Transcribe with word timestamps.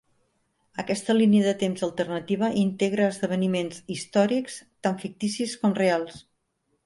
Aquesta 0.83 1.13
línia 1.17 1.43
de 1.47 1.51
temps 1.63 1.83
alternativa 1.87 2.49
integra 2.61 3.11
esdeveniments 3.15 3.83
històrics 3.97 4.57
tant 4.87 4.99
ficticis 5.05 5.57
com 5.65 5.77
reals. 5.83 6.19